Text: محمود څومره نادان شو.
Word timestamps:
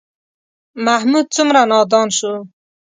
محمود 0.85 1.27
څومره 1.35 1.61
نادان 1.71 2.07
شو. 2.17 2.33